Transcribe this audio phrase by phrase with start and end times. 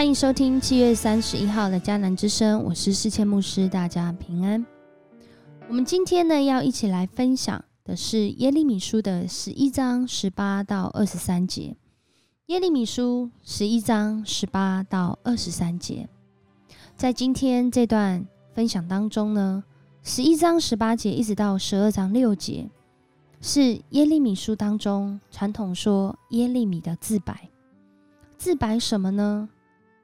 [0.00, 4.64] 欢迎收听七月三十一号的迦南之声，我是世谦牧师，大家平安。
[5.68, 11.76] 我们今天呢要一起来分享的是耶利米书的十一章十八到二十三节。
[12.46, 16.08] 耶利米书十一章十八到二十三节，
[16.96, 19.62] 在今天这段分享当中呢，
[20.02, 22.70] 十一章十八节一直到十二章六节，
[23.42, 27.50] 是耶利米书当中传统说耶利米的自白。
[28.38, 29.50] 自白什么呢？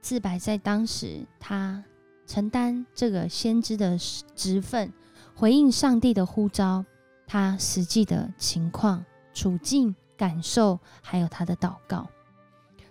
[0.06, 1.82] 自白在当时，他
[2.28, 3.98] 承担这个先知的
[4.36, 4.92] 职分，
[5.34, 6.84] 回应上帝的呼召，
[7.26, 12.08] 他实际的情况、处境、感受，还有他的祷告，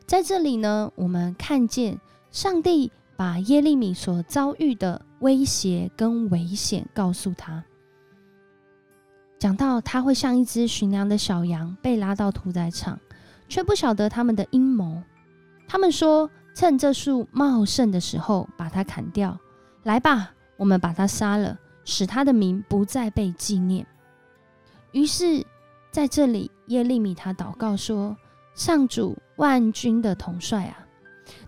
[0.05, 1.97] 在这里呢，我们看见
[2.31, 7.63] 上帝把耶利米所遭遇的威胁跟危险告诉他，
[9.39, 12.99] 讲到他会像一只寻粮的小羊被拉到屠宰场，
[13.47, 15.01] 却不晓得他们的阴谋。
[15.65, 16.29] 他们说。
[16.55, 19.37] 趁这树茂盛的时候，把它砍掉。
[19.83, 23.85] 来吧，我们把它杀了，使他的名不再被纪念。
[24.93, 25.45] 于是，
[25.91, 28.15] 在这里，耶利米他祷告说
[28.55, 30.87] ：“上主万军的统帅啊，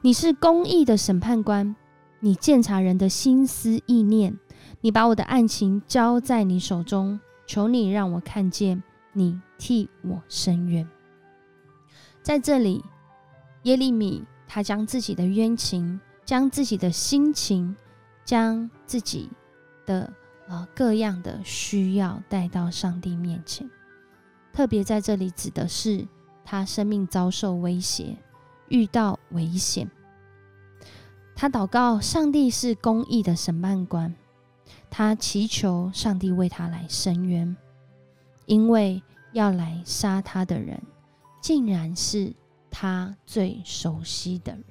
[0.02, 1.74] 你是公义的审判官，
[2.20, 4.38] 你鉴察人的心思意念，
[4.82, 10.86] 你把我的案情交在你手中，求你让我看见，你替我伸冤。”
[12.22, 12.84] 在这里，
[13.64, 14.26] 耶利米。
[14.48, 17.76] 他将自己的冤情、将自己的心情、
[18.23, 19.30] 将自己
[19.86, 20.12] 的
[20.48, 23.70] 呃各样的需要带到上帝面前，
[24.54, 26.08] 特别在这里指的是
[26.45, 28.16] 他生命遭受威胁、
[28.70, 29.92] 遇到危险。
[31.36, 34.16] 他祷告，上帝是公义的审判官，
[34.89, 37.56] 他祈求上帝为他来伸冤，
[38.45, 40.82] 因为要来杀他的人，
[41.42, 42.33] 竟然是。
[42.70, 44.64] 他最熟悉的人，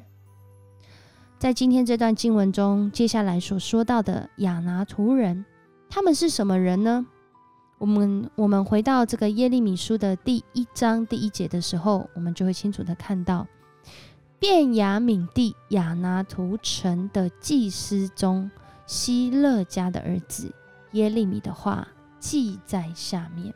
[1.39, 5.45] 在今天这段经文中，接下来所说到的亚拿图人，
[5.89, 7.07] 他们是什么人呢？
[7.79, 13.47] 我们我们回到这个耶利米书的第一章第一节的时候，我们就会清楚的看到，
[14.39, 18.51] 便雅悯地亚拿图城的祭司中
[18.87, 20.51] 希勒家的儿子
[20.93, 21.87] 耶利米的话
[22.19, 23.53] 记在下面。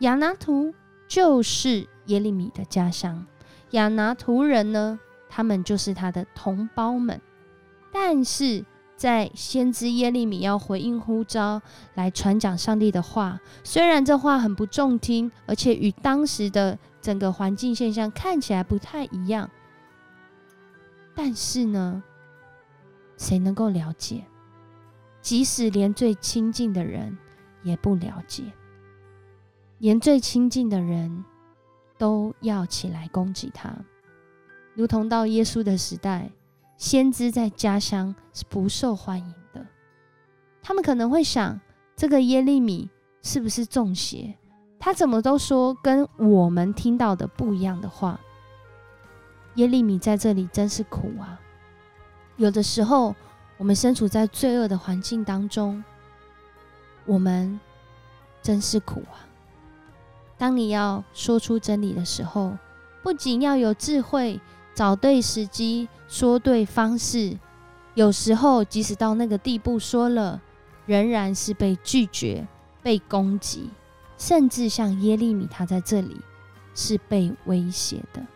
[0.00, 0.74] 亚拿图
[1.06, 3.24] 就是耶利米的家乡。
[3.72, 7.20] 亚拿图人呢，他们就是他的同胞们。
[7.92, 8.64] 但是
[8.96, 11.60] 在先知耶利米要回应呼召，
[11.94, 19.50] 来传讲上帝的话，虽然这话很不中听，而且与当时的整个环境现象看起来不太一样，
[21.14, 22.02] 但是呢，
[23.18, 24.24] 谁能够了解？
[25.20, 27.16] 即使连最亲近的人
[27.62, 28.44] 也不了解，
[29.78, 31.24] 连最亲近的人。
[32.02, 33.72] 都要起来攻击他，
[34.74, 36.28] 如同到耶稣的时代，
[36.76, 39.64] 先知在家乡是不受欢迎的。
[40.60, 41.60] 他们可能会想，
[41.94, 42.90] 这个耶利米
[43.22, 44.36] 是不是中邪？
[44.80, 48.18] 他怎么都说跟我们听到的不一样的话？
[49.54, 51.40] 耶利米在这里真是苦啊！
[52.36, 53.14] 有的时候，
[53.58, 55.84] 我们身处在罪恶的环境当中，
[57.06, 57.60] 我们
[58.42, 59.22] 真是苦啊！
[60.42, 62.58] 当你要说出真理的时候，
[63.00, 64.40] 不仅要有智慧，
[64.74, 67.38] 找对时机，说对方式。
[67.94, 70.42] 有时候，即使到那个地步说了，
[70.84, 72.44] 仍然是被拒绝、
[72.82, 73.70] 被攻击，
[74.18, 76.20] 甚至像耶利米他在这里
[76.74, 78.26] 是被威胁的。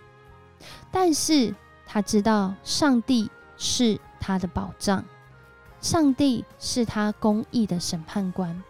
[0.93, 1.53] 但是
[1.87, 5.05] 他知道，上帝是他的保障，
[5.81, 8.63] 上帝是他公义的审判官，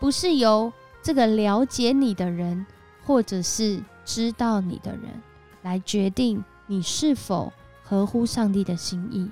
[0.00, 0.72] 不是由。
[1.02, 2.64] 这个了解你的人，
[3.04, 5.22] 或者是知道你的人，
[5.62, 7.52] 来决定你是否
[7.82, 9.28] 合乎上帝的心意。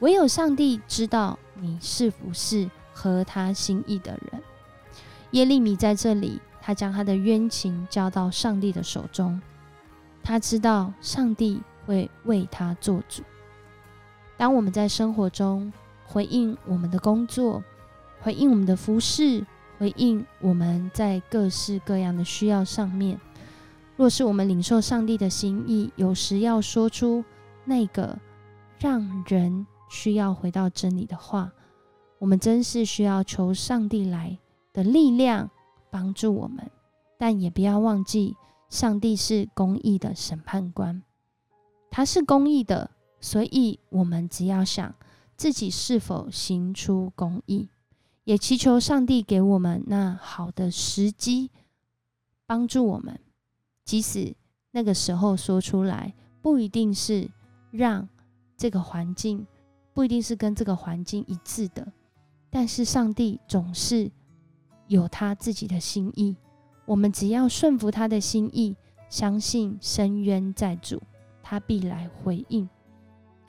[0.00, 4.42] 唯有上帝知道你是不是合他心意的人。
[5.30, 9.40] 耶利米在这里，他将他的冤情交到上帝的手中，
[10.24, 13.22] 他知道上帝会为他做主。
[14.36, 15.72] 当我们在生活中
[16.04, 17.62] 回应我们的工作，
[18.20, 19.46] 回应我们的服饰。
[19.82, 23.20] 回应我们在各式各样的需要上面，
[23.96, 27.24] 若是我们领受上帝的心意，有时要说出
[27.64, 28.16] 那个
[28.78, 31.50] 让人需要回到真理的话，
[32.20, 34.38] 我们真是需要求上帝来
[34.72, 35.50] 的力量
[35.90, 36.70] 帮助我们。
[37.18, 38.36] 但也不要忘记，
[38.68, 41.02] 上帝是公义的审判官，
[41.90, 42.88] 他是公义的，
[43.20, 44.94] 所以我们只要想
[45.36, 47.68] 自己是否行出公义。
[48.24, 51.50] 也祈求上帝给我们那好的时机，
[52.46, 53.18] 帮助我们。
[53.84, 54.34] 即使
[54.70, 57.28] 那个时候说出来，不一定是
[57.70, 58.08] 让
[58.56, 59.46] 这个环境，
[59.92, 61.92] 不一定是跟这个环境一致的，
[62.48, 64.10] 但是上帝总是
[64.86, 66.36] 有他自己的心意。
[66.84, 68.76] 我们只要顺服他的心意，
[69.08, 71.02] 相信深渊在主，
[71.42, 72.68] 他必来回应。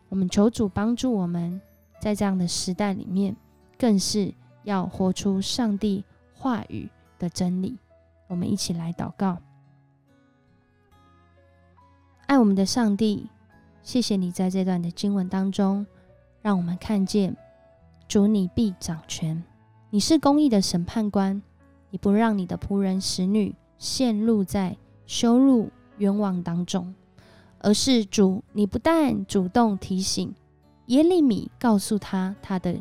[0.10, 1.62] 我们求主帮助我们，
[2.02, 3.36] 在这样的时代里面，
[3.78, 6.90] 更是要活出上帝话语
[7.20, 7.78] 的真理。
[8.28, 9.38] 我们一起来祷告，
[12.26, 13.30] 爱我们的上帝，
[13.82, 15.86] 谢谢你在这段的经文当中，
[16.42, 17.36] 让我们看见
[18.08, 19.44] 主你必掌权，
[19.90, 21.42] 你是公义的审判官。
[21.90, 24.76] 你不让你的仆人使女陷入在
[25.06, 25.70] 羞辱
[26.00, 26.96] 冤枉当中，
[27.60, 30.34] 而是主，你不但主动提醒
[30.88, 32.76] 耶利米，告诉他他的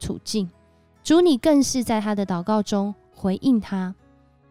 [0.00, 0.50] 处境，
[1.02, 3.94] 主，你更是在他的祷告中回应他，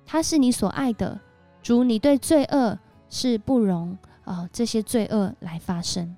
[0.06, 1.20] 他是你所爱的
[1.62, 2.78] 主，你对罪恶
[3.10, 6.16] 是不容啊这些罪恶来发生，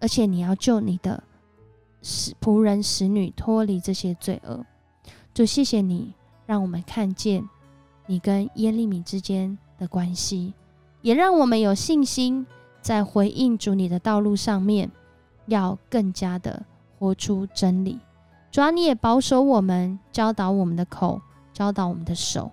[0.00, 1.22] 而且你要救你的
[2.02, 4.64] 使仆人使女脱离这些罪恶，
[5.34, 6.14] 主，谢谢你。
[6.46, 7.48] 让我们看见
[8.06, 10.52] 你跟耶利米之间的关系，
[11.00, 12.44] 也让我们有信心，
[12.82, 14.90] 在回应主你的道路上面，
[15.46, 16.60] 要更加的
[16.98, 18.00] 活出真理。
[18.50, 21.20] 主要你也保守我们，教导我们的口，
[21.52, 22.50] 教导我们的手。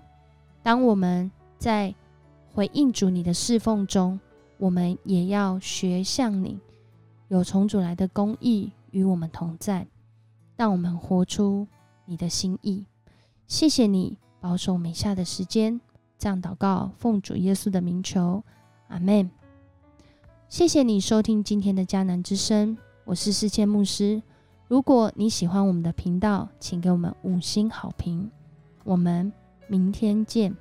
[0.62, 1.96] 当我们在
[2.54, 4.20] 回应主你的侍奉中，
[4.58, 6.60] 我们也要学像你，
[7.30, 9.88] 有从主来的公义与我们同在，
[10.56, 11.66] 让我们活出
[12.06, 12.86] 你的心意。
[13.48, 15.82] 谢谢你保守每下的时间，
[16.20, 18.44] 这样祷告，奉主耶稣的名求，
[18.90, 19.32] 阿门。
[20.48, 24.22] 谢谢你收听今天的迦南之声，我是世谦牧师。
[24.68, 28.30] 如果你喜欢我们的频道，请给我们五星好评。
[28.84, 29.32] 我们
[29.68, 30.54] 明天见。